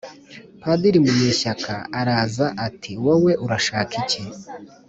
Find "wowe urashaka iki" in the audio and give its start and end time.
3.03-4.21